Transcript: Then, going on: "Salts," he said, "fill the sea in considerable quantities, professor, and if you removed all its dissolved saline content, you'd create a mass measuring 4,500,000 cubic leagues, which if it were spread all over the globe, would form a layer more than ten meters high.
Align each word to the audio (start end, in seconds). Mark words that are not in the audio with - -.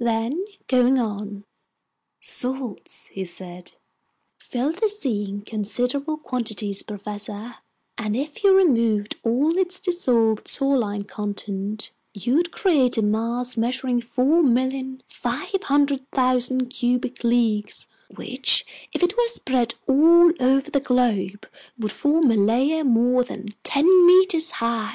Then, 0.00 0.44
going 0.66 0.98
on: 0.98 1.44
"Salts," 2.18 3.06
he 3.12 3.24
said, 3.24 3.76
"fill 4.36 4.72
the 4.72 4.88
sea 4.88 5.28
in 5.28 5.42
considerable 5.42 6.16
quantities, 6.16 6.82
professor, 6.82 7.58
and 7.96 8.16
if 8.16 8.42
you 8.42 8.52
removed 8.52 9.14
all 9.22 9.56
its 9.56 9.78
dissolved 9.78 10.48
saline 10.48 11.04
content, 11.04 11.92
you'd 12.12 12.50
create 12.50 12.98
a 12.98 13.02
mass 13.02 13.56
measuring 13.56 14.00
4,500,000 14.00 16.68
cubic 16.68 17.22
leagues, 17.22 17.86
which 18.12 18.66
if 18.92 19.04
it 19.04 19.16
were 19.16 19.28
spread 19.28 19.76
all 19.86 20.32
over 20.40 20.68
the 20.68 20.80
globe, 20.80 21.46
would 21.78 21.92
form 21.92 22.32
a 22.32 22.36
layer 22.36 22.82
more 22.82 23.22
than 23.22 23.46
ten 23.62 23.86
meters 24.04 24.50
high. 24.50 24.94